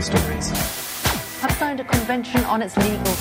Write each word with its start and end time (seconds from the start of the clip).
political 0.00 0.18
stories. 0.18 0.50
Have 1.40 1.52
signed 1.52 1.80
a 1.80 1.84
convention 1.84 2.42
on 2.44 2.62
its 2.62 2.76
legal. 2.76 3.14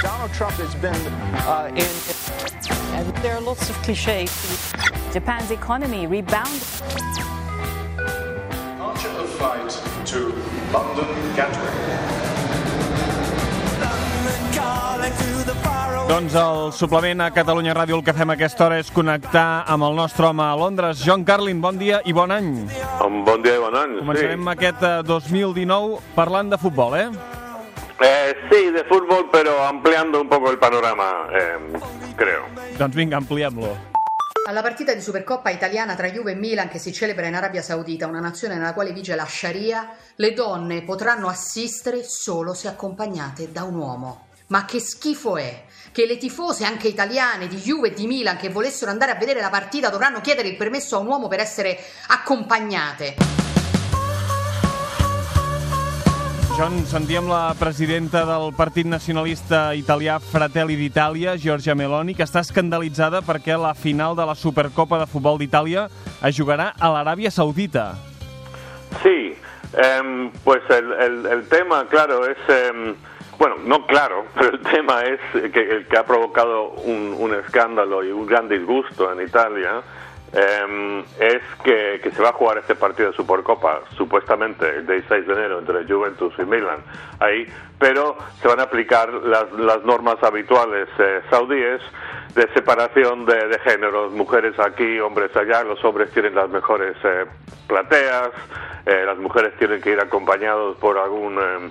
Donald 0.00 0.32
Trump 0.32 0.54
has 0.54 0.74
been 0.76 0.94
uh, 0.94 1.70
in. 1.70 2.96
And 2.96 3.16
there 3.22 3.34
are 3.34 3.40
lots 3.40 3.70
of 3.70 3.76
cliches. 3.76 4.72
Japan's 5.12 5.50
economy 5.50 6.06
rebounded. 6.06 6.62
Departure 7.96 9.08
of 9.08 9.30
flight 9.30 10.06
to 10.06 10.28
London 10.72 11.36
Gatwick. 11.36 12.31
Doncs 16.08 16.34
el 16.36 16.72
suplement 16.76 17.22
a 17.24 17.30
Catalunya 17.32 17.72
Ràdio 17.76 17.96
el 17.98 18.02
que 18.04 18.12
fem 18.16 18.30
a 18.30 18.34
aquesta 18.36 18.66
hora 18.66 18.78
és 18.82 18.90
connectar 18.92 19.64
amb 19.70 19.86
el 19.86 19.94
nostre 19.96 20.26
home 20.28 20.42
a 20.44 20.56
Londres. 20.58 21.00
John 21.06 21.24
Carlin, 21.24 21.60
bon 21.62 21.78
dia 21.80 22.02
i 22.04 22.12
bon 22.12 22.34
any. 22.34 22.50
Un 23.06 23.22
bon 23.26 23.44
dia 23.44 23.56
i 23.56 23.62
bon 23.62 23.76
any, 23.78 23.94
Començarem 24.02 24.42
sí. 24.42 24.50
aquest 24.54 24.82
eh, 24.88 24.96
2019 25.08 26.00
parlant 26.16 26.52
de 26.52 26.58
futbol, 26.60 26.98
eh? 26.98 27.06
Eh, 28.02 28.34
sí, 28.50 28.70
de 28.74 28.84
fútbol, 28.90 29.28
pero 29.30 29.62
ampliando 29.64 30.20
un 30.20 30.28
poco 30.28 30.50
el 30.50 30.58
panorama, 30.58 31.28
eh, 31.32 31.56
creo. 32.16 32.50
Doncs 32.78 32.94
vinga, 32.94 33.16
ampliem-lo. 33.16 33.72
Alla 34.48 34.60
partita 34.60 34.92
di 34.92 35.00
Supercoppa 35.00 35.50
italiana 35.50 35.94
tra 35.94 36.10
Juve 36.10 36.32
e 36.32 36.34
Milan 36.34 36.68
che 36.68 36.78
si 36.78 36.92
celebra 36.92 37.28
in 37.28 37.36
Arabia 37.36 37.62
Saudita, 37.62 38.08
una 38.08 38.18
nazione 38.18 38.56
nella 38.56 38.74
quale 38.74 38.92
vige 38.92 39.14
la 39.14 39.24
Sharia, 39.24 39.94
le 40.16 40.32
donne 40.34 40.82
potranno 40.82 41.28
assistere 41.28 42.02
solo 42.02 42.52
se 42.52 42.66
accompagnate 42.66 43.52
da 43.52 43.62
un 43.62 43.76
uomo. 43.76 44.26
Ma 44.52 44.66
che 44.66 44.80
schifo 44.80 45.38
è 45.38 45.62
che 45.92 46.04
le 46.04 46.18
tifose 46.18 46.66
anche 46.66 46.86
italiane 46.86 47.48
di 47.48 47.56
Juve 47.56 47.88
e 47.88 47.94
di 47.94 48.06
Milan 48.06 48.36
che 48.36 48.50
volessero 48.50 48.90
andare 48.90 49.10
a 49.12 49.14
vedere 49.14 49.40
la 49.40 49.48
partita 49.48 49.88
dovranno 49.88 50.20
chiedere 50.20 50.46
il 50.48 50.56
permesso 50.56 50.96
a 50.96 50.98
un 50.98 51.06
uomo 51.06 51.26
per 51.26 51.40
essere 51.40 51.78
accompagnate. 52.08 53.14
John, 56.54 56.84
sentíem 56.84 57.26
la 57.28 57.54
presidenta 57.58 58.26
del 58.26 58.52
Partit 58.54 58.84
Nacionalista 58.84 59.72
Italià 59.72 60.18
Fratelli 60.18 60.76
d'Itàlia, 60.76 61.34
Giorgia 61.40 61.72
Meloni, 61.74 62.12
que 62.14 62.26
està 62.28 62.42
escandalitzada 62.44 63.22
perquè 63.24 63.56
la 63.56 63.72
final 63.72 64.12
de 64.14 64.26
la 64.28 64.34
Supercopa 64.36 64.98
de 65.00 65.06
Futbol 65.08 65.38
d'Itàlia 65.40 65.86
es 66.20 66.36
jugarà 66.36 66.74
a 66.78 66.90
l'Aràbia 66.92 67.30
Saudita. 67.32 67.94
Sí, 69.00 69.32
em, 69.80 70.28
pues 70.44 70.60
el, 70.68 70.92
el- 70.92 71.24
el 71.38 71.48
tema, 71.48 71.86
claro, 71.88 72.26
es... 72.28 72.36
em, 72.52 72.92
bueno, 73.42 73.56
no 73.64 73.84
claro, 73.88 74.26
pero 74.36 74.50
el 74.50 74.60
tema 74.60 75.02
es 75.02 75.18
que, 75.50 75.60
el 75.68 75.88
que 75.88 75.98
ha 75.98 76.06
provocado 76.06 76.70
un, 76.70 77.34
escándalo 77.44 78.04
y 78.04 78.12
un 78.12 78.24
gran 78.24 78.48
disgusto 78.48 79.10
en 79.10 79.26
Italia 79.26 79.82
em, 80.32 81.00
es 81.18 81.42
que, 81.64 81.98
que 82.00 82.12
se 82.12 82.22
va 82.22 82.28
a 82.28 82.32
jugar 82.34 82.58
este 82.58 82.76
partido 82.76 83.10
de 83.10 83.16
Supercopa, 83.16 83.80
supuestamente 83.96 84.68
el 84.76 84.86
16 84.86 85.26
de 85.26 85.32
enero, 85.32 85.58
entre 85.58 85.84
Juventus 85.92 86.32
y 86.38 86.42
Milan, 86.42 86.84
ahí, 87.18 87.44
pero 87.80 88.16
se 88.40 88.46
van 88.46 88.60
a 88.60 88.64
aplicar 88.64 89.12
las, 89.12 89.50
las 89.54 89.82
normas 89.82 90.22
habituales 90.22 90.88
eh, 91.00 91.22
saudíes 91.28 91.80
de 92.36 92.46
separación 92.54 93.26
de, 93.26 93.48
de 93.48 93.58
géneros, 93.58 94.12
mujeres 94.12 94.56
aquí, 94.60 95.00
hombres 95.00 95.36
allá, 95.36 95.64
los 95.64 95.82
hombres 95.84 96.12
tienen 96.12 96.36
las 96.36 96.48
mejores 96.48 96.96
eh, 97.02 97.26
plateas, 97.66 98.30
eh, 98.86 99.02
las 99.04 99.18
mujeres 99.18 99.52
tienen 99.58 99.80
que 99.80 99.90
ir 99.90 100.00
acompañados 100.00 100.76
por 100.76 100.96
algún 100.96 101.38
em, 101.38 101.70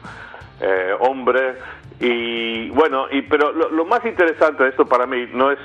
eh, 0.62 0.96
hombre 1.00 1.56
y 2.00 2.70
bueno, 2.70 3.08
y 3.12 3.22
pero 3.24 3.52
lo, 3.52 3.70
lo 3.70 3.86
más 3.86 4.06
interesante 4.06 4.64
de 4.64 4.70
esto 4.70 4.86
para 4.86 5.06
mí 5.06 5.28
no 5.34 5.52
es 5.52 5.60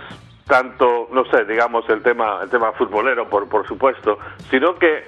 tanto, 0.47 1.09
no 1.13 1.25
sé, 1.27 1.45
digamos 1.45 1.89
el 1.89 2.03
tema 2.03 2.41
el 2.43 2.51
tema 2.51 2.73
futbolero 2.73 3.29
por 3.29 3.49
por 3.49 3.67
supuesto, 3.67 4.19
sino 4.51 4.75
que 4.77 5.05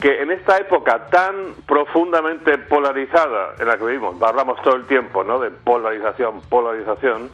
que 0.00 0.20
en 0.20 0.30
esta 0.30 0.58
época 0.58 1.06
tan 1.06 1.54
profundamente 1.66 2.58
polarizada 2.58 3.54
en 3.58 3.68
la 3.68 3.78
que 3.78 3.84
vivimos, 3.84 4.20
hablamos 4.20 4.60
todo 4.62 4.76
el 4.76 4.84
tiempo, 4.86 5.24
¿no? 5.24 5.38
De 5.38 5.50
polarización, 5.50 6.42
polarización, 6.42 7.30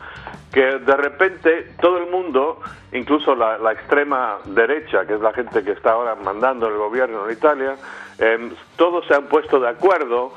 que 0.52 0.60
de 0.60 0.96
repente 0.96 1.72
todo 1.80 1.98
el 1.98 2.10
mundo, 2.10 2.60
incluso 2.92 3.34
la, 3.34 3.72
extrema 3.72 4.38
derecha, 4.46 5.06
que 5.06 5.14
es 5.14 5.20
la 5.20 5.32
gente 5.32 5.62
que 5.62 5.72
está 5.72 5.92
ahora 5.92 6.14
mandando 6.16 6.66
el 6.66 6.76
gobierno 6.76 7.26
en 7.26 7.32
Italia, 7.32 7.76
em, 8.18 8.50
todos 8.76 9.06
se 9.06 9.14
han 9.14 9.26
puesto 9.26 9.60
de 9.60 9.68
acuerdo, 9.68 10.32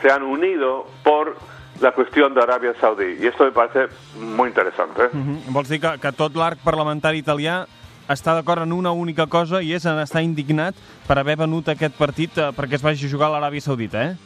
se 0.00 0.10
han 0.10 0.22
unido 0.22 0.86
por 1.04 1.36
la 1.80 1.92
cuestión 1.92 2.34
de 2.34 2.42
Arabia 2.42 2.74
Saudí. 2.80 3.16
Y 3.20 3.26
esto 3.26 3.44
me 3.44 3.52
parece 3.52 3.88
muy 4.16 4.48
interesante. 4.48 5.04
¿eh? 5.04 5.08
Mhm. 5.12 5.52
Vols 5.52 5.68
dir 5.68 5.80
que, 5.80 5.98
que 5.98 6.12
està 8.10 8.34
d'acord 8.34 8.62
en 8.62 8.72
una 8.72 8.90
única 8.92 9.26
cosa 9.26 9.62
i 9.62 9.72
és 9.74 9.86
en 9.86 9.98
estar 10.02 10.22
indignat 10.22 10.74
per 11.06 11.18
haver 11.18 11.36
venut 11.38 11.68
aquest 11.68 11.94
partit 11.98 12.36
eh, 12.38 12.50
perquè 12.56 12.74
es 12.78 12.82
vagi 12.82 13.06
a 13.06 13.10
jugar 13.12 13.28
a 13.30 13.36
l'Aràbia 13.38 13.60
Saudita, 13.62 14.02
eh? 14.10 14.16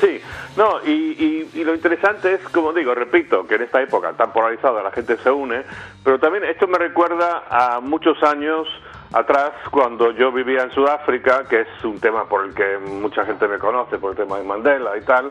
Sí, 0.00 0.20
no, 0.56 0.80
y, 0.84 0.90
y- 0.90 1.50
y 1.60 1.64
lo 1.64 1.72
interesante 1.74 2.34
es, 2.34 2.40
como 2.48 2.72
digo, 2.72 2.94
repito, 2.94 3.46
que 3.46 3.54
en 3.54 3.62
esta 3.62 3.80
época 3.80 4.12
tan 4.14 4.32
polarizada 4.32 4.82
la 4.82 4.90
gente 4.90 5.16
se 5.18 5.30
une, 5.30 5.62
pero 6.02 6.18
también 6.18 6.44
esto 6.44 6.66
me 6.66 6.78
recuerda 6.78 7.44
a 7.48 7.80
muchos 7.80 8.20
años 8.24 8.66
atrás 9.12 9.52
cuando 9.70 10.10
yo 10.10 10.32
vivía 10.32 10.62
en 10.64 10.72
Sudáfrica, 10.72 11.44
que 11.48 11.60
es 11.60 11.84
un 11.84 12.00
tema 12.00 12.24
por 12.28 12.44
el 12.44 12.54
que 12.54 12.78
mucha 12.78 13.24
gente 13.24 13.46
me 13.46 13.58
conoce, 13.58 13.98
por 13.98 14.10
el 14.12 14.16
tema 14.16 14.38
de 14.38 14.44
Mandela 14.44 14.96
y 14.96 15.02
tal, 15.02 15.30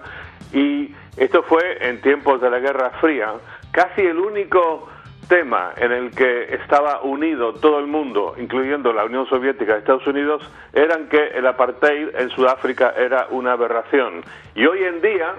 y 0.54 0.94
esto 1.18 1.44
fue 1.44 1.86
en 1.90 2.00
tiempos 2.02 2.40
de 2.40 2.50
la 2.50 2.60
Guerra 2.60 2.92
Fría, 3.02 3.34
casi 3.72 4.02
el 4.02 4.18
único 4.20 4.88
tema 5.28 5.74
en 5.78 5.92
el 5.92 6.12
que 6.12 6.56
estaba 6.56 7.02
unido 7.02 7.54
todo 7.54 7.80
el 7.80 7.88
mundo, 7.88 8.36
incluyendo 8.38 8.94
la 8.94 9.06
Unión 9.06 9.28
Soviética 9.28 9.76
y 9.76 9.80
Estados 9.80 10.06
Unidos, 10.08 10.50
eran 10.74 11.08
que 11.10 11.28
el 11.28 11.46
apartheid 11.48 12.16
en 12.16 12.30
Sudáfrica 12.30 12.94
era 12.98 13.28
una 13.30 13.54
aberración. 13.54 14.24
Y 14.56 14.66
hoy 14.66 14.84
en 14.84 15.02
día 15.02 15.34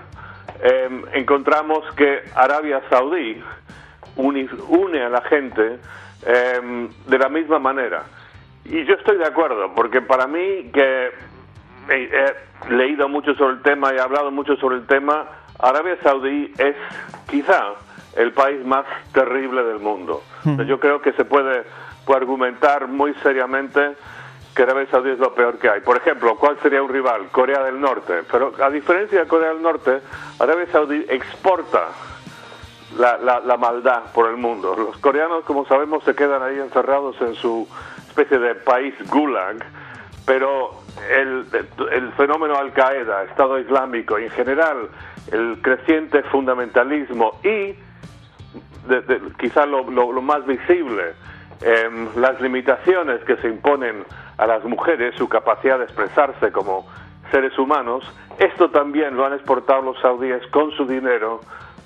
eh, 0.62 1.02
encontramos 1.12 1.84
que 1.94 2.22
Arabia 2.34 2.82
Saudí 2.90 3.42
une 4.16 5.02
a 5.02 5.08
la 5.08 5.22
gente 5.22 5.78
eh, 6.26 6.88
de 7.06 7.18
la 7.18 7.28
misma 7.28 7.58
manera. 7.58 8.04
Y 8.64 8.84
yo 8.84 8.94
estoy 8.94 9.18
de 9.18 9.26
acuerdo, 9.26 9.74
porque 9.74 10.00
para 10.00 10.26
mí 10.26 10.70
que 10.72 11.10
he, 11.90 12.10
he 12.68 12.72
leído 12.72 13.08
mucho 13.08 13.34
sobre 13.34 13.54
el 13.54 13.62
tema 13.62 13.92
y 13.92 13.96
he 13.96 14.00
hablado 14.00 14.30
mucho 14.30 14.56
sobre 14.56 14.76
el 14.76 14.86
tema, 14.86 15.26
Arabia 15.58 15.96
Saudí 16.02 16.52
es 16.58 16.74
quizá 17.28 17.74
el 18.16 18.32
país 18.32 18.64
más 18.64 18.84
terrible 19.12 19.62
del 19.64 19.78
mundo. 19.80 20.22
Sea, 20.42 20.64
Yo 20.64 20.78
creo 20.78 21.00
que 21.00 21.12
se 21.12 21.25
puede, 21.25 21.64
puede 22.04 22.20
argumentar 22.20 22.88
muy 22.88 23.14
seriamente 23.22 23.97
que 24.54 24.62
Arabia 24.62 24.86
Saudí 24.91 25.10
es 25.10 25.19
lo 25.19 25.34
peor 25.34 25.58
que 25.58 25.69
hay. 25.69 25.80
Por 25.80 25.97
ejemplo, 25.97 26.36
¿cuál 26.36 26.58
sería 26.62 26.80
un 26.82 26.88
rival? 26.88 27.28
Corea 27.32 27.62
del 27.64 27.80
Norte. 27.80 28.22
Pero 28.30 28.52
a 28.62 28.70
diferencia 28.70 29.20
de 29.20 29.26
Corea 29.26 29.48
del 29.48 29.62
Norte, 29.62 30.00
Arabia 30.38 30.66
Saudí 30.70 31.04
exporta 31.08 31.88
la, 32.97 33.19
la, 33.19 33.41
la 33.41 33.56
maldad 33.56 34.12
por 34.12 34.28
el 34.31 34.36
mundo. 34.36 34.76
Los 34.76 34.96
coreanos, 34.98 35.44
como 35.44 35.66
sabemos, 35.66 36.04
se 36.04 36.14
quedan 36.14 36.42
ahí 36.42 36.58
encerrados 36.60 37.20
en 37.20 37.34
su 37.34 37.69
especie 38.06 38.38
de 38.38 38.54
país 38.54 38.94
gulag, 39.10 39.56
pero 40.25 40.82
el, 41.10 41.46
el 41.91 42.12
fenómeno 42.12 42.56
Al-Qaeda, 42.56 43.25
Estado 43.25 43.58
Islámico 43.58 44.19
en 44.19 44.31
general 44.31 44.88
el 45.32 45.58
creciente 45.62 46.22
fundamentalismo 46.25 47.41
y 47.42 47.75
de- 48.86 49.00
de- 49.02 49.20
quizá 49.38 49.66
lo, 49.66 49.88
lo- 49.90 50.12
lo 50.12 50.22
más 50.22 50.44
visible, 50.46 51.14
em, 51.62 52.08
las 52.16 52.40
limitaciones 52.40 53.22
que 53.24 53.36
se 53.36 53.48
imponen 53.48 54.04
a 54.38 54.46
las 54.46 54.64
mujeres, 54.64 55.14
su 55.16 55.28
capacidad 55.28 55.78
de 55.78 55.84
expresarse 55.84 56.52
como 56.52 56.86
seres 57.30 57.56
humanos, 57.58 58.04
esto 58.38 58.70
también 58.70 59.16
lo 59.16 59.24
han 59.24 59.32
exportado 59.32 59.82
los 59.82 59.98
saudíes 60.00 60.46
con 60.48 60.70
su 60.72 60.86
dinero 60.86 61.40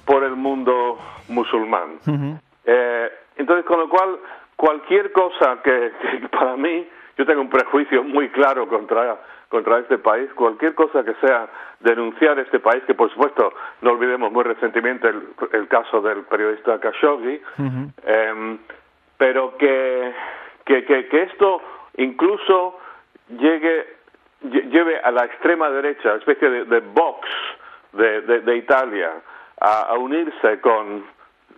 por 0.05 0.25
el 0.25 0.35
mundo 0.37 0.99
musulmán. 1.29 1.99
Eh, 2.65 3.09
entonces, 3.37 3.65
con 3.67 3.79
lo 3.79 3.89
cual, 3.89 4.19
cualquier 4.57 5.13
cosa 5.13 5.59
que, 5.63 5.93
que 6.21 6.29
para 6.29 6.57
mí, 6.57 6.87
yo 7.17 7.27
tengo 7.27 7.41
un 7.41 7.51
prejuicio 7.51 8.03
muy 8.03 8.29
claro 8.31 8.67
contra, 8.69 9.19
contra 9.49 9.79
este 9.79 9.99
país, 9.99 10.31
cualquier 10.35 10.75
cosa 10.75 11.03
que 11.05 11.15
sea 11.15 11.49
denunciar 11.81 12.39
este 12.39 12.61
país, 12.61 12.83
que 12.87 12.95
por 12.95 13.11
supuesto, 13.11 13.53
no 13.83 13.93
olvidemos 13.93 14.31
muy 14.31 14.45
recientemente 14.45 15.09
el, 15.09 15.23
el 15.53 15.69
caso 15.69 16.01
del 16.03 16.23
periodista 16.25 16.79
Khashoggi, 16.79 17.41
em, 18.07 18.59
pero 19.17 19.57
que, 19.57 20.13
que, 20.65 20.85
que, 20.85 21.07
que 21.09 21.23
esto 21.23 21.63
incluso 21.97 22.79
llegue 23.31 23.87
lle- 24.45 24.69
lleve 24.71 24.99
a 25.01 25.11
la 25.11 25.25
extrema 25.25 25.71
derecha, 25.71 26.15
especie 26.17 26.49
de, 26.51 26.65
de 26.67 26.81
Vox 26.81 27.27
de, 27.93 28.21
de- 28.23 28.41
de 28.41 28.57
Italia, 28.57 29.13
a, 29.61 29.83
a 29.89 29.95
unirse 29.95 30.61
con, 30.61 31.05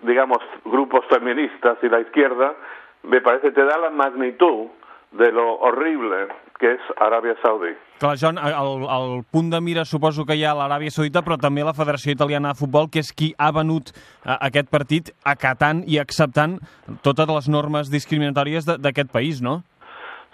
digamos, 0.02 0.38
grupos 0.64 1.04
feministas 1.06 1.76
y 1.82 1.88
la 1.88 2.00
izquierda, 2.00 2.54
me 3.02 3.20
parece 3.20 3.50
te 3.52 3.64
da 3.64 3.76
la 3.78 3.90
magnitud 3.90 4.68
de 5.12 5.32
lo 5.32 5.54
horrible 5.58 6.28
que 6.60 6.74
és 6.76 6.90
Aràbia 7.00 7.34
Saudí. 7.40 7.72
Clar, 8.00 8.14
John, 8.20 8.38
el, 8.40 8.84
el 8.84 9.24
punt 9.32 9.50
de 9.52 9.60
mira 9.64 9.84
suposo 9.88 10.26
que 10.28 10.36
hi 10.36 10.44
ha 10.44 10.52
a 10.54 10.58
l'Aràbia 10.60 10.92
Saudita, 10.92 11.24
però 11.26 11.36
també 11.40 11.64
la 11.66 11.76
Federació 11.76 12.14
Italiana 12.14 12.52
de 12.52 12.60
Futbol, 12.60 12.90
que 12.92 13.02
és 13.04 13.12
qui 13.16 13.32
ha 13.38 13.50
venut 13.56 13.92
eh, 13.92 14.36
aquest 14.36 14.70
partit 14.72 15.10
acatant 15.24 15.82
i 15.88 15.98
acceptant 16.00 16.58
totes 17.06 17.28
les 17.32 17.50
normes 17.52 17.92
discriminatòries 17.92 18.68
d'aquest 18.70 19.12
país, 19.12 19.42
no? 19.44 19.60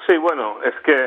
Sí, 0.07 0.19
bueno, 0.23 0.59
es 0.67 0.75
que 0.87 0.99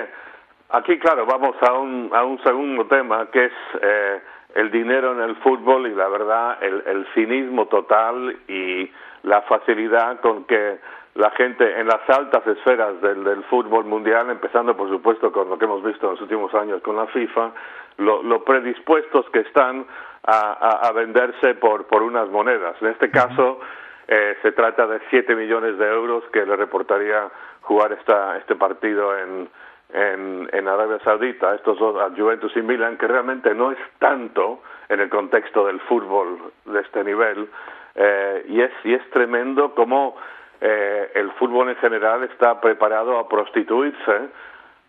aquí, 0.80 1.00
claro, 1.00 1.26
vamos 1.26 1.56
a 1.62 1.74
un, 1.74 2.10
a 2.14 2.24
un 2.24 2.40
segundo 2.44 2.88
tema, 2.88 3.28
que 3.32 3.46
es 3.46 3.60
eh, 3.82 4.20
el 4.56 4.72
dinero 4.72 5.14
en 5.14 5.22
el 5.22 5.36
fútbol 5.38 5.88
y 5.88 5.96
la 5.96 6.08
verdad 6.08 6.58
el, 6.62 6.84
el 6.86 7.08
cinismo 7.14 7.68
total 7.68 8.36
y 8.48 8.92
la 9.24 9.42
facilidad 9.44 10.20
con 10.22 10.46
que 10.46 10.80
la 11.16 11.32
gente 11.32 11.80
en 11.80 11.88
las 11.88 12.08
altas 12.10 12.46
esferas 12.48 13.02
del, 13.02 13.24
del, 13.24 13.44
fútbol 13.46 13.86
mundial, 13.86 14.30
empezando 14.30 14.76
por 14.78 14.90
supuesto 14.90 15.32
con 15.32 15.50
lo 15.50 15.58
que 15.58 15.66
hemos 15.66 15.84
visto 15.84 16.06
en 16.06 16.12
los 16.14 16.22
últimos 16.22 16.54
años 16.54 16.82
con 16.82 16.96
la 16.96 17.08
FIFA, 17.08 17.52
lo, 17.98 18.24
lo 18.24 18.44
predispuestos 18.44 19.30
que 19.32 19.40
están 19.40 19.86
a, 20.24 20.38
a, 20.52 20.88
a, 20.88 20.92
venderse 20.94 21.56
por, 21.56 21.88
por 21.88 22.04
unas 22.04 22.30
monedas. 22.30 22.76
En 22.82 22.90
este 22.90 23.10
caso 23.10 23.60
eh, 24.08 24.38
se 24.42 24.52
trata 24.52 24.88
de 24.88 25.00
7 25.10 25.36
millones 25.36 25.78
de 25.78 25.88
euros 25.88 26.24
que 26.32 26.46
le 26.46 26.56
reportaría 26.56 27.30
jugar 27.62 27.92
esta, 27.94 28.38
este 28.38 28.56
partido 28.56 29.18
en, 29.18 29.50
en, 29.94 30.50
en 30.52 30.68
Arabia 30.68 31.00
Saudita, 31.04 31.56
estos 31.56 31.78
dos, 31.78 32.02
a 32.02 32.10
Juventus 32.16 32.56
y 32.56 32.62
Milan, 32.62 32.98
que 32.98 33.08
realmente 33.08 33.54
no 33.54 33.72
es 33.72 33.78
tanto 34.00 34.62
en 34.88 35.00
el 35.00 35.10
contexto 35.10 35.66
del 35.66 35.80
fútbol 35.82 36.40
de 36.66 36.80
este 36.80 37.04
nivel, 37.04 37.50
eh, 37.96 38.46
y, 38.48 38.62
es, 38.62 38.72
y 38.84 38.94
es 38.94 39.10
tremendo 39.12 39.74
cómo 39.76 40.16
eh, 40.62 41.12
el 41.16 41.32
fútbol 41.34 41.70
en 41.70 41.76
general 41.78 42.24
está 42.24 42.60
preparado 42.60 43.18
a 43.18 43.28
prostituirse 43.28 44.30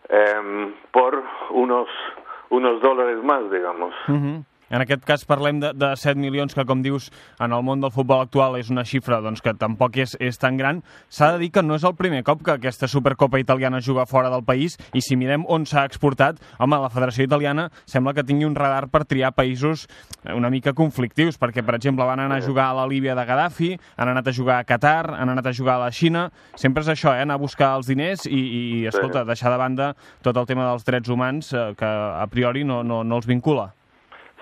eh, 0.09 0.75
por 0.91 1.23
unos, 1.51 1.89
unos 2.51 2.81
dólares 2.81 3.23
más, 3.23 3.51
digamos. 3.51 3.95
En 4.71 4.85
aquest 4.85 5.03
cas 5.07 5.25
parlem 5.27 5.59
de, 5.63 5.73
de 5.75 5.91
7 5.99 6.15
milions, 6.21 6.55
que 6.55 6.65
com 6.67 6.83
dius, 6.83 7.11
en 7.43 7.51
el 7.53 7.65
món 7.67 7.83
del 7.83 7.91
futbol 7.91 8.23
actual 8.23 8.55
és 8.61 8.71
una 8.71 8.85
xifra 8.87 9.19
doncs, 9.25 9.43
que 9.43 9.55
tampoc 9.59 9.99
és, 9.99 10.15
és 10.23 10.39
tan 10.39 10.57
gran. 10.61 10.83
S'ha 11.11 11.33
de 11.35 11.41
dir 11.43 11.51
que 11.55 11.65
no 11.67 11.75
és 11.75 11.87
el 11.87 11.97
primer 11.99 12.23
cop 12.27 12.45
que 12.47 12.55
aquesta 12.55 12.89
Supercopa 12.91 13.41
italiana 13.43 13.83
juga 13.83 14.07
fora 14.07 14.31
del 14.31 14.45
país 14.47 14.79
i 14.95 15.03
si 15.03 15.19
mirem 15.19 15.43
on 15.51 15.67
s'ha 15.67 15.85
exportat, 15.89 16.39
home, 16.59 16.79
la 16.79 16.93
Federació 16.93 17.27
Italiana 17.27 17.69
sembla 17.85 18.15
que 18.15 18.25
tingui 18.27 18.47
un 18.47 18.55
radar 18.55 18.87
per 18.93 19.03
triar 19.11 19.33
països 19.35 19.89
una 20.35 20.51
mica 20.55 20.75
conflictius, 20.77 21.39
perquè, 21.41 21.65
per 21.67 21.75
exemple, 21.79 22.07
van 22.07 22.23
anar 22.23 22.39
a 22.39 22.47
jugar 22.47 22.69
a 22.71 22.79
la 22.79 22.87
Líbia 22.87 23.17
de 23.19 23.27
Gaddafi, 23.27 23.73
han 23.97 24.13
anat 24.13 24.31
a 24.31 24.37
jugar 24.37 24.61
a 24.61 24.69
Qatar, 24.69 25.17
han 25.17 25.35
anat 25.35 25.51
a 25.51 25.57
jugar 25.57 25.81
a 25.81 25.87
la 25.87 25.91
Xina... 25.91 26.29
Sempre 26.61 26.85
és 26.85 26.91
això, 26.93 27.15
eh? 27.17 27.25
anar 27.25 27.39
a 27.39 27.43
buscar 27.43 27.73
els 27.79 27.89
diners 27.89 28.27
i, 28.29 28.39
i 28.39 28.63
escolta, 28.91 29.25
deixar 29.25 29.53
de 29.55 29.59
banda 29.61 29.91
tot 30.23 30.37
el 30.37 30.49
tema 30.51 30.69
dels 30.69 30.85
drets 30.87 31.11
humans 31.11 31.55
eh, 31.55 31.71
que 31.79 31.89
a 31.89 32.27
priori 32.31 32.67
no, 32.69 32.83
no, 32.85 33.03
no 33.05 33.21
els 33.21 33.29
vincula. 33.31 33.71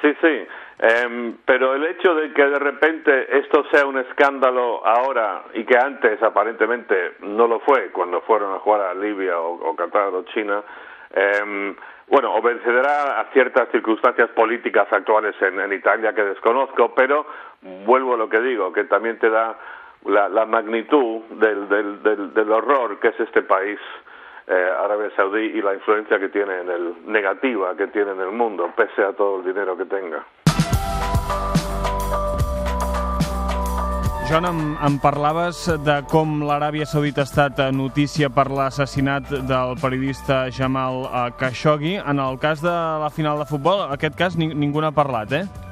Sí, 0.00 0.15
sí, 0.21 0.47
eh, 0.79 1.35
pero 1.45 1.75
el 1.75 1.85
hecho 1.87 2.15
de 2.15 2.33
que 2.33 2.45
de 2.45 2.59
repente 2.59 3.39
esto 3.39 3.65
sea 3.73 3.85
un 3.85 3.99
escándalo 3.99 4.87
ahora 4.87 5.43
y 5.55 5.65
que 5.65 5.77
antes 5.77 6.23
aparentemente 6.23 7.15
no 7.21 7.49
lo 7.49 7.59
fue 7.61 7.91
cuando 7.91 8.21
fueron 8.21 8.55
a 8.55 8.61
jugar 8.61 8.83
a 8.83 8.95
Libia 8.95 9.41
o, 9.41 9.55
o 9.55 9.75
Qatar 9.75 10.15
o 10.15 10.23
China, 10.27 10.62
eh, 11.15 11.75
bueno, 12.06 12.33
obedecerá 12.35 13.21
a 13.21 13.25
ciertas 13.33 13.69
circunstancias 13.71 14.31
políticas 14.31 14.87
actuales 14.93 15.35
en, 15.43 15.61
en, 15.61 15.73
Italia 15.73 16.15
que 16.15 16.23
desconozco, 16.25 16.95
pero 16.95 17.27
vuelvo 17.85 18.15
a 18.15 18.17
lo 18.17 18.29
que 18.29 18.41
digo, 18.41 18.73
que 18.73 18.85
también 18.85 19.19
te 19.19 19.29
da 19.29 19.59
la, 20.05 20.29
la 20.29 20.47
magnitud 20.47 21.23
del, 21.31 21.69
del, 21.69 22.03
del, 22.03 22.35
del 22.35 22.53
horror 22.53 22.99
que 23.00 23.09
es 23.09 23.21
este 23.21 23.43
país 23.43 23.79
eh, 24.49 24.73
Arabia 24.85 25.11
Saudí 25.17 25.53
y 25.55 25.62
la 25.62 25.75
influencia 25.75 26.19
que 26.19 26.29
tiene 26.29 26.61
en 26.61 26.71
el 26.71 26.95
negativa 27.06 27.77
que 27.77 27.89
tiene 27.89 28.12
en 28.12 28.21
el 28.21 28.33
mundo, 28.33 28.71
pese 28.77 29.03
a 29.03 29.12
todo 29.12 29.41
el 29.41 29.45
dinero 29.45 29.77
que 29.77 29.85
tenga. 29.85 30.25
Joan, 34.29 34.45
em, 34.45 34.77
em 34.85 34.99
parlaves 35.00 35.62
de 35.85 36.03
com 36.11 36.43
l'Aràbia 36.45 36.85
Saudita 36.85 37.23
ha 37.23 37.29
estat 37.29 37.62
notícia 37.73 38.29
per 38.29 38.50
l'assassinat 38.53 39.31
del 39.49 39.73
periodista 39.81 40.50
Jamal 40.53 41.06
Khashoggi. 41.41 41.95
En 41.97 42.21
el 42.21 42.37
cas 42.39 42.61
de 42.61 42.69
la 42.69 43.09
final 43.09 43.39
de 43.39 43.47
futbol, 43.49 43.87
aquest 43.89 44.17
cas 44.17 44.37
ni, 44.37 44.53
ningú 44.53 44.85
n'ha 44.85 44.93
parlat, 44.93 45.33
eh? 45.33 45.68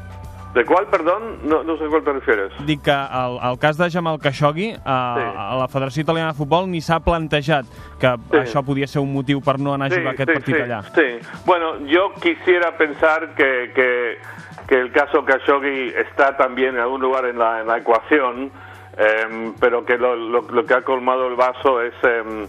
¿De 0.57 0.65
cuál, 0.65 0.87
perdón? 0.87 1.41
No, 1.45 1.63
no 1.63 1.77
sé 1.77 1.85
a 1.85 1.89
cuál 1.89 2.03
te 2.03 2.15
refieres. 2.15 2.51
Dic 2.65 2.81
que 2.81 2.91
el, 2.91 3.39
el 3.43 3.59
cas 3.59 3.77
de 3.77 3.91
Jamal 3.91 4.19
Khashoggi, 4.19 4.71
a, 4.73 5.17
sí. 5.19 5.25
a 5.37 5.57
la 5.61 5.69
Federació 5.69 6.01
Italiana 6.01 6.33
de 6.33 6.39
Futbol 6.39 6.71
ni 6.71 6.81
s'ha 6.81 6.97
plantejat 7.05 7.69
que 8.01 8.15
sí. 8.17 8.39
això 8.41 8.63
podia 8.65 8.89
ser 8.89 9.03
un 9.05 9.13
motiu 9.13 9.43
per 9.45 9.59
no 9.61 9.75
anar 9.75 9.91
a 9.91 9.99
jugar 9.99 10.15
sí, 10.17 10.23
aquest 10.23 10.31
sí, 10.31 10.37
partit 10.39 10.57
sí, 10.57 10.63
allà. 10.63 10.79
Sí, 10.97 11.43
bueno, 11.45 11.75
yo 11.85 12.07
quisiera 12.23 12.73
pensar 12.79 13.35
que, 13.35 13.71
que, 13.75 14.17
que 14.67 14.81
el 14.81 14.91
caso 14.93 15.27
Khashoggi 15.27 15.93
está 15.93 16.39
también 16.39 16.73
en 16.77 16.81
algún 16.81 17.03
lugar 17.03 17.27
en 17.27 17.39
la, 17.39 17.61
en 17.61 17.67
la 17.67 17.77
ecuación, 17.77 18.51
eh, 18.97 19.53
pero 19.61 19.85
que 19.85 19.99
lo, 19.99 20.17
lo, 20.17 20.41
lo, 20.41 20.65
que 20.65 20.73
ha 20.73 20.81
colmado 20.81 21.29
el 21.29 21.37
vaso 21.37 21.83
es, 21.83 21.93
eh, 22.03 22.49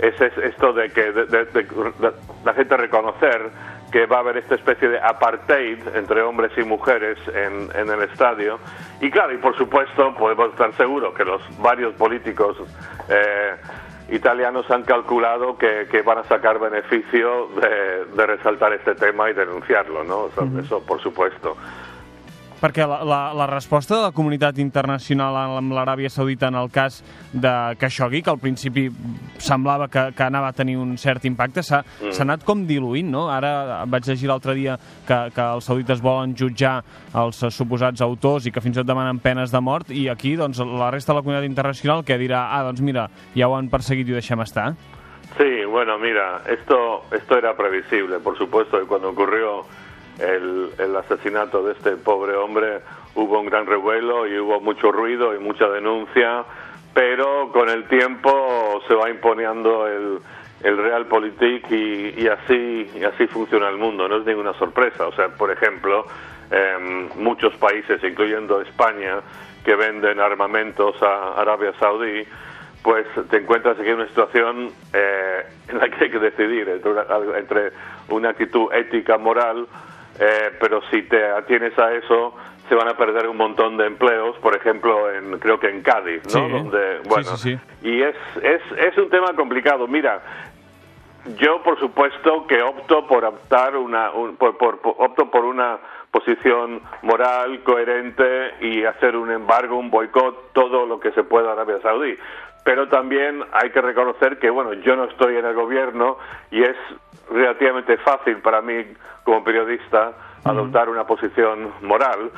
es, 0.00 0.20
es, 0.20 0.36
esto 0.50 0.72
de 0.72 0.90
que 0.90 1.12
de, 1.12 1.26
de, 1.26 1.44
de, 1.44 2.12
la 2.44 2.54
gente 2.54 2.76
reconocer 2.76 3.52
que 3.90 4.06
va 4.06 4.16
a 4.16 4.20
haber 4.20 4.38
esta 4.38 4.54
especie 4.56 4.88
de 4.88 4.98
apartheid 4.98 5.78
entre 5.94 6.22
hombres 6.22 6.52
y 6.56 6.62
mujeres 6.62 7.18
en, 7.28 7.68
en, 7.74 7.88
el 7.88 8.02
estadio. 8.02 8.58
Y 9.00 9.10
claro, 9.10 9.32
y 9.32 9.38
por 9.38 9.56
supuesto, 9.56 10.14
podemos 10.14 10.50
estar 10.50 10.72
seguros 10.74 11.14
que 11.14 11.24
los 11.24 11.40
varios 11.58 11.94
políticos 11.94 12.56
eh, 13.08 13.54
italianos 14.10 14.70
han 14.70 14.82
calculado 14.84 15.56
que, 15.56 15.86
que, 15.90 16.02
van 16.02 16.18
a 16.18 16.24
sacar 16.24 16.58
beneficio 16.58 17.48
de, 17.60 18.04
de, 18.16 18.26
resaltar 18.26 18.72
este 18.72 18.94
tema 18.94 19.30
y 19.30 19.34
denunciarlo, 19.34 20.04
¿no? 20.04 20.24
O 20.24 20.30
sea, 20.30 20.44
uh 20.44 20.46
-huh. 20.46 20.60
Eso, 20.60 20.80
por 20.84 21.00
supuesto. 21.00 21.56
Perquè 22.66 22.82
la, 22.82 22.96
la, 23.06 23.18
la 23.30 23.44
resposta 23.46 23.94
de 23.94 24.02
la 24.08 24.10
comunitat 24.10 24.56
internacional 24.58 25.36
amb 25.38 25.70
l'Aràbia 25.76 26.10
Saudita 26.10 26.48
en 26.50 26.56
el 26.58 26.66
cas 26.74 26.96
de 27.30 27.52
Khashoggi, 27.78 28.24
que 28.26 28.32
al 28.32 28.40
principi 28.42 28.88
semblava 29.38 29.86
que, 29.86 30.08
que 30.18 30.24
anava 30.26 30.48
a 30.50 30.56
tenir 30.56 30.74
un 30.82 30.96
cert 30.98 31.28
impacte, 31.30 31.62
s'ha 31.62 31.84
mm. 31.84 32.16
anat 32.24 32.42
com 32.48 32.64
diluint, 32.66 33.06
no? 33.12 33.28
Ara 33.30 33.84
vaig 33.86 34.10
llegir 34.10 34.32
l'altre 34.32 34.56
dia 34.58 34.74
que, 35.06 35.20
que 35.36 35.46
els 35.46 35.70
saudites 35.70 36.02
volen 36.02 36.34
jutjar 36.34 36.80
els 37.22 37.44
suposats 37.54 38.02
autors 38.02 38.50
i 38.50 38.54
que 38.56 38.64
fins 38.64 38.74
i 38.74 38.82
tot 38.82 38.90
demanen 38.90 39.22
penes 39.22 39.54
de 39.54 39.62
mort, 39.62 39.94
i 39.94 40.08
aquí 40.10 40.34
doncs, 40.34 40.58
la 40.58 40.90
resta 40.90 41.14
de 41.14 41.20
la 41.20 41.22
comunitat 41.22 41.46
internacional 41.46 42.02
que 42.02 42.18
dirà, 42.18 42.48
ah, 42.50 42.64
doncs 42.66 42.82
mira, 42.82 43.06
ja 43.38 43.46
ho 43.46 43.54
han 43.54 43.70
perseguit 43.70 44.10
i 44.10 44.16
ho 44.16 44.18
deixem 44.18 44.42
estar. 44.42 44.72
Sí, 45.38 45.64
bueno, 45.70 46.00
mira, 46.02 46.42
esto, 46.50 47.04
esto 47.12 47.38
era 47.38 47.54
previsible, 47.54 48.18
por 48.18 48.36
supuesto, 48.38 48.82
y 48.82 48.86
cuando 48.86 49.10
ocurrió 49.10 49.62
el, 50.18 50.70
el, 50.78 50.96
asesinato 50.96 51.62
de 51.62 51.72
este 51.72 51.96
pobre 51.96 52.36
hombre 52.36 52.80
hubo 53.14 53.40
un 53.40 53.46
gran 53.46 53.66
revuelo 53.66 54.26
y 54.26 54.38
hubo 54.38 54.60
mucho 54.60 54.92
ruido 54.92 55.34
y 55.34 55.38
mucha 55.38 55.68
denuncia, 55.68 56.44
pero 56.94 57.50
con 57.52 57.68
el 57.68 57.86
tiempo 57.88 58.82
se 58.88 58.94
va 58.94 59.10
imponiendo 59.10 59.86
el, 59.86 60.18
el 60.62 60.76
realpolitik 60.78 61.70
y, 61.70 62.14
y, 62.16 62.28
así, 62.28 62.90
y 62.94 63.04
así 63.04 63.26
funciona 63.26 63.68
el 63.68 63.76
mundo, 63.76 64.08
no 64.08 64.18
es 64.18 64.26
ninguna 64.26 64.54
sorpresa. 64.54 65.06
O 65.06 65.12
sea, 65.12 65.28
por 65.28 65.50
ejemplo, 65.50 66.06
eh, 66.50 67.08
muchos 67.16 67.54
países, 67.56 68.02
incluyendo 68.02 68.60
España, 68.60 69.20
que 69.64 69.74
venden 69.74 70.20
armamentos 70.20 71.02
a 71.02 71.40
Arabia 71.40 71.72
Saudí, 71.78 72.22
pues 72.82 73.04
te 73.30 73.38
encuentras 73.38 73.78
aquí 73.78 73.88
en 73.88 73.96
una 73.96 74.06
situación 74.06 74.70
eh, 74.92 75.44
en 75.68 75.78
la 75.78 75.88
que 75.88 76.04
hay 76.04 76.10
que 76.10 76.20
decidir 76.20 76.68
entre 76.68 76.90
una, 76.92 77.04
entre 77.36 77.72
una 78.08 78.30
actitud 78.30 78.72
ética, 78.72 79.18
moral, 79.18 79.66
eh, 80.18 80.52
pero 80.60 80.80
si 80.90 81.02
te 81.02 81.24
atienes 81.26 81.78
a 81.78 81.92
eso 81.92 82.34
se 82.68 82.74
van 82.74 82.88
a 82.88 82.96
perder 82.96 83.28
un 83.28 83.36
montón 83.36 83.76
de 83.76 83.86
empleos, 83.86 84.36
por 84.38 84.56
ejemplo, 84.56 85.12
en 85.12 85.38
creo 85.38 85.60
que 85.60 85.68
en 85.68 85.82
Cádiz, 85.82 86.22
¿no? 86.34 86.46
Sí. 86.46 86.52
Donde, 86.52 86.98
bueno, 87.08 87.36
sí, 87.36 87.56
sí, 87.56 87.88
y 87.88 88.02
es, 88.02 88.16
es, 88.42 88.62
es 88.78 88.98
un 88.98 89.08
tema 89.08 89.28
complicado. 89.36 89.86
Mira, 89.86 90.20
yo 91.38 91.62
por 91.62 91.78
supuesto 91.78 92.46
que 92.46 92.62
opto 92.62 93.06
por 93.06 93.24
optar 93.24 93.76
una, 93.76 94.10
un, 94.10 94.36
por, 94.36 94.56
por, 94.56 94.80
por, 94.80 94.94
opto 94.98 95.30
por 95.30 95.44
una 95.44 95.78
posición 96.10 96.80
moral, 97.02 97.62
coherente 97.62 98.54
y 98.60 98.84
hacer 98.84 99.16
un 99.16 99.30
embargo, 99.30 99.76
un 99.76 99.90
boicot, 99.90 100.52
todo 100.52 100.86
lo 100.86 100.98
que 100.98 101.12
se 101.12 101.24
pueda 101.24 101.50
a 101.50 101.52
Arabia 101.52 101.78
Saudí. 101.82 102.16
Pero 102.66 102.88
también 102.88 103.44
hay 103.52 103.70
que 103.70 103.80
reconocer 103.80 104.40
que, 104.40 104.50
bueno, 104.50 104.72
yo 104.72 104.96
no 104.96 105.04
estoy 105.04 105.36
en 105.36 105.46
el 105.46 105.54
gobierno 105.54 106.18
y 106.50 106.64
es 106.64 106.76
relativamente 107.30 107.96
fácil 107.98 108.38
para 108.38 108.60
mí 108.60 108.84
como 109.22 109.44
periodista 109.44 110.14
adoptar 110.42 110.88
una 110.88 111.06
posición 111.06 111.70
moral 111.82 112.32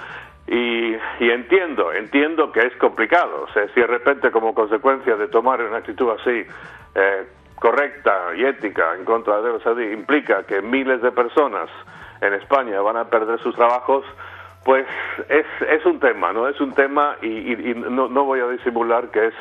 y, 0.46 0.94
y, 1.20 1.30
entiendo, 1.30 1.94
entiendo 1.94 2.52
que 2.52 2.60
es 2.60 2.76
complicado. 2.76 3.46
O 3.48 3.52
sea, 3.54 3.68
si 3.68 3.80
de 3.80 3.86
repente 3.86 4.30
como 4.30 4.52
consecuencia 4.52 5.16
de 5.16 5.28
tomar 5.28 5.62
una 5.62 5.78
actitud 5.78 6.10
así 6.10 6.44
eh, 6.94 7.26
correcta 7.54 8.34
y 8.36 8.44
ética 8.44 8.96
en 8.98 9.06
contra 9.06 9.40
de 9.40 9.58
Saudí 9.60 9.86
implica 9.92 10.42
que 10.42 10.60
miles 10.60 11.00
de 11.00 11.10
personas 11.10 11.70
en 12.20 12.34
España 12.34 12.82
van 12.82 12.98
a 12.98 13.06
perder 13.06 13.40
sus 13.40 13.54
trabajos, 13.54 14.04
pues 14.68 14.86
es, 15.30 15.46
es 15.66 15.86
un 15.86 15.98
tema, 15.98 16.30
¿no? 16.34 16.46
Es 16.46 16.60
un 16.60 16.74
tema 16.74 17.16
y, 17.22 17.26
y, 17.26 17.70
y 17.70 17.74
no, 17.74 18.06
no, 18.06 18.24
voy 18.26 18.40
a 18.40 18.48
disimular 18.48 19.10
que 19.10 19.28
es, 19.28 19.34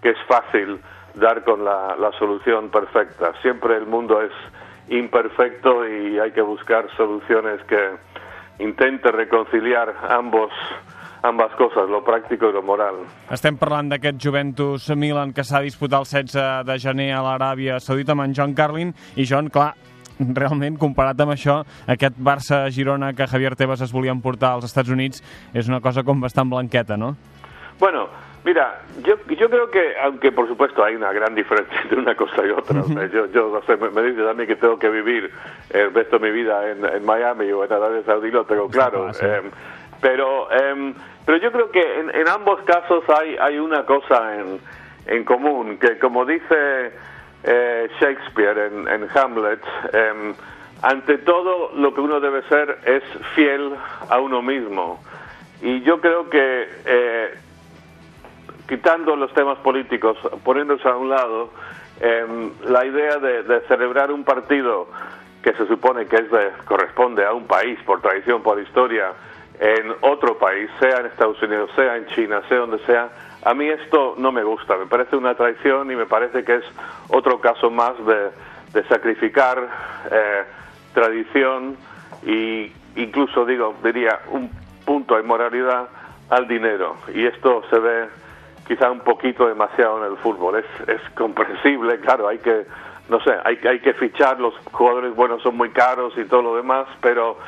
que 0.00 0.10
es 0.10 0.16
fácil 0.28 0.78
dar 1.16 1.42
con 1.42 1.64
la, 1.64 1.96
la 1.98 2.12
solución 2.12 2.70
perfecta. 2.70 3.32
Siempre 3.42 3.76
el 3.76 3.86
mundo 3.86 4.22
es 4.22 4.30
imperfecto 4.88 5.84
y 5.84 6.20
hay 6.20 6.30
que 6.30 6.42
buscar 6.42 6.86
soluciones 6.96 7.60
que 7.64 7.90
intente 8.60 9.10
reconciliar 9.10 9.96
ambos 10.10 10.52
ambas 11.24 11.50
coses, 11.58 11.90
lo 11.90 12.04
pràctic 12.06 12.38
i 12.46 12.52
lo 12.54 12.62
moral. 12.62 13.00
Estem 13.34 13.58
parlant 13.58 13.90
d'aquest 13.90 14.22
Juventus 14.22 14.86
Milan 14.94 15.32
que 15.34 15.42
s'ha 15.42 15.58
disputat 15.58 16.06
el 16.06 16.30
16 16.30 16.66
de 16.70 16.78
gener 16.78 17.10
a 17.16 17.24
l'Aràbia 17.26 17.80
Saudita 17.82 18.14
amb 18.14 18.28
en 18.28 18.38
John 18.38 18.54
Carlin 18.54 18.94
i 19.16 19.26
John, 19.26 19.50
clar, 19.50 19.72
realment, 20.40 20.78
comparat 20.78 21.20
amb 21.20 21.34
això, 21.34 21.60
aquest 21.86 22.16
Barça-Girona 22.18 23.12
que 23.16 23.26
Javier 23.30 23.54
Tebas 23.56 23.82
es 23.84 23.92
volia 23.92 24.14
emportar 24.14 24.54
als 24.54 24.68
Estats 24.68 24.90
Units 24.90 25.22
és 25.54 25.68
una 25.68 25.80
cosa 25.80 26.04
com 26.04 26.20
bastant 26.20 26.50
blanqueta, 26.50 26.96
no? 26.96 27.14
Bueno, 27.78 28.08
mira, 28.44 28.80
yo, 29.04 29.16
yo 29.28 29.48
creo 29.48 29.70
que, 29.70 29.94
aunque 30.02 30.32
por 30.32 30.48
supuesto 30.48 30.84
hay 30.84 30.96
una 30.96 31.12
gran 31.12 31.34
diferencia 31.34 31.80
entre 31.82 31.98
una 31.98 32.14
cosa 32.14 32.44
y 32.44 32.50
otra, 32.50 32.80
o 32.80 32.88
sea, 32.88 33.06
yo, 33.06 33.26
yo 33.26 33.50
no 33.52 33.62
sé, 33.62 33.76
me, 33.76 33.90
me 33.90 34.02
dices 34.02 34.26
a 34.26 34.34
mí 34.34 34.46
que 34.46 34.56
tengo 34.56 34.78
que 34.78 34.88
vivir 34.88 35.30
el 35.70 35.94
resto 35.94 36.18
de 36.18 36.30
mi 36.30 36.32
vida 36.32 36.70
en, 36.70 36.84
en 36.84 37.04
Miami 37.04 37.50
o 37.52 37.64
en 37.64 37.72
Arabia 37.72 38.02
Saudí, 38.04 38.30
lo 38.30 38.44
tengo 38.44 38.68
claro. 38.68 39.12
sí. 39.12 39.24
em, 39.24 39.50
pero, 40.00 40.50
em, 40.52 40.94
pero 41.26 41.38
yo 41.38 41.50
creo 41.52 41.70
que 41.70 42.00
en, 42.00 42.14
en 42.14 42.28
ambos 42.28 42.60
casos 42.62 43.04
hay, 43.08 43.36
hay 43.36 43.58
una 43.58 43.84
cosa 43.84 44.36
en, 44.36 44.60
en 45.06 45.24
común, 45.24 45.78
que 45.78 45.98
como 45.98 46.24
dice 46.24 46.92
eh, 47.44 47.88
Shakespeare 48.00 48.66
en, 48.88 49.08
Hamlet, 49.14 49.60
em, 49.92 50.34
ante 50.82 51.18
todo 51.18 51.72
lo 51.74 51.92
que 51.94 52.00
uno 52.00 52.20
debe 52.20 52.42
ser 52.48 52.78
es 52.84 53.02
fiel 53.34 53.74
a 54.08 54.18
uno 54.20 54.42
mismo. 54.42 55.02
Y 55.62 55.80
yo 55.82 56.00
creo 56.00 56.30
que 56.30 56.68
eh, 56.84 57.34
quitando 58.68 59.16
los 59.16 59.32
temas 59.34 59.58
políticos, 59.58 60.16
poniéndose 60.44 60.88
a 60.88 60.96
un 60.96 61.08
lado, 61.08 61.50
em, 62.00 62.50
la 62.64 62.84
idea 62.84 63.16
de, 63.18 63.42
de 63.42 63.60
celebrar 63.62 64.12
un 64.12 64.24
partido 64.24 64.88
que 65.42 65.52
se 65.54 65.66
supone 65.66 66.06
que 66.06 66.16
es 66.16 66.30
de- 66.30 66.50
corresponde 66.64 67.24
a 67.24 67.32
un 67.32 67.46
país 67.46 67.78
por 67.86 68.00
tradición, 68.00 68.42
por 68.42 68.60
historia, 68.60 69.12
en 69.60 69.92
otro 70.02 70.38
país, 70.38 70.70
sea 70.78 71.00
en 71.00 71.06
Estados 71.06 71.40
Unidos, 71.42 71.70
sea 71.74 71.96
en 71.96 72.06
China, 72.08 72.42
sea 72.48 72.58
donde 72.58 72.78
sea, 72.86 73.08
a 73.44 73.54
mí 73.54 73.68
esto 73.68 74.14
no 74.18 74.32
me 74.32 74.42
gusta, 74.42 74.76
me 74.76 74.86
parece 74.86 75.16
una 75.16 75.34
traición 75.34 75.90
y 75.90 75.96
me 75.96 76.06
parece 76.06 76.44
que 76.44 76.56
es 76.56 76.64
otro 77.08 77.40
caso 77.40 77.70
más 77.70 77.92
de, 78.04 78.30
sacrificar 78.88 79.68
eh, 80.10 80.44
tradición 80.94 81.76
y 82.24 82.70
incluso 82.94 83.44
digo 83.44 83.74
diría 83.82 84.20
un 84.30 84.50
punto 84.84 85.16
de 85.16 85.22
moralidad 85.22 85.88
al 86.30 86.46
dinero. 86.46 86.96
Y 87.12 87.26
esto 87.26 87.62
se 87.70 87.78
ve 87.78 88.08
quizá 88.66 88.90
un 88.90 89.00
poquito 89.00 89.48
demasiado 89.48 90.04
en 90.04 90.12
el 90.12 90.18
fútbol. 90.18 90.62
Es, 90.86 91.00
comprensible 91.14 91.98
claro 92.00 92.28
hay 92.28 92.38
que 92.38 92.66
no 93.08 93.20
sé 93.20 93.30
hay, 93.44 93.58
hay 93.66 93.80
que 93.80 93.94
fichar 93.94 94.38
los 94.38 94.54
jugadores 94.70 95.14
buenos 95.16 95.42
son 95.42 95.56
muy 95.56 95.70
caros 95.70 96.12
y 96.16 96.24
todo 96.24 96.42
lo 96.42 96.56
demás 96.56 96.86
pero 97.00 97.38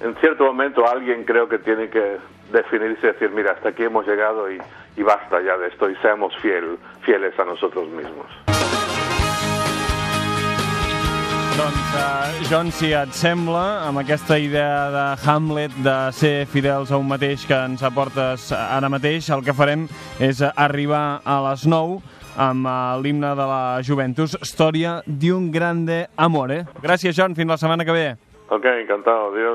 en 0.00 0.14
cierto 0.16 0.44
momento 0.44 0.86
alguien 0.86 1.24
creo 1.24 1.48
que 1.48 1.58
tiene 1.58 1.88
que 1.88 2.18
definirse 2.52 3.06
y 3.06 3.12
decir 3.12 3.30
mira 3.30 3.52
hasta 3.52 3.70
aquí 3.70 3.84
hemos 3.84 4.06
llegado 4.06 4.52
y, 4.52 4.60
y 4.96 5.02
basta 5.02 5.40
ya 5.42 5.56
de 5.56 5.68
esto 5.68 5.88
y 5.90 5.96
seamos 5.96 6.36
fiel, 6.38 6.78
fieles 7.02 7.38
a 7.38 7.44
nosotros 7.44 7.88
mismos 7.88 8.26
Doncs, 11.56 11.94
uh, 11.96 12.50
John, 12.50 12.68
si 12.68 12.90
et 12.92 13.14
sembla, 13.16 13.86
amb 13.88 14.02
aquesta 14.02 14.36
idea 14.36 14.90
de 14.92 15.04
Hamlet 15.24 15.72
de 15.80 15.94
ser 16.12 16.44
fidels 16.52 16.92
a 16.92 16.98
un 17.00 17.08
mateix 17.08 17.46
que 17.48 17.56
ens 17.56 17.80
aportes 17.80 18.50
ara 18.52 18.90
mateix, 18.92 19.30
el 19.32 19.40
que 19.40 19.54
farem 19.56 19.86
és 20.20 20.42
arribar 20.44 21.22
a 21.24 21.38
les 21.48 21.64
9 21.64 21.96
amb 22.36 22.68
uh, 22.68 23.00
l'himne 23.00 23.32
de 23.40 23.48
la 23.48 23.62
Juventus, 23.80 24.36
Storia 24.44 24.98
di 25.06 25.32
un 25.32 25.48
grande 25.50 26.02
amore. 26.20 26.66
Gràcies, 26.84 27.16
John, 27.16 27.32
fins 27.32 27.48
la 27.48 27.56
setmana 27.56 27.88
que 27.88 27.96
ve. 27.96 28.06
ok 28.48 28.64
encantado 28.82 29.32
adiós 29.32 29.54